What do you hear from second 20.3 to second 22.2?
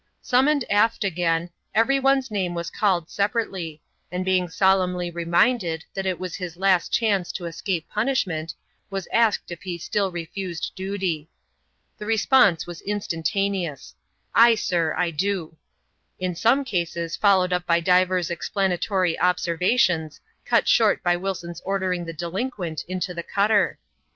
cut short by Wilson's ordering the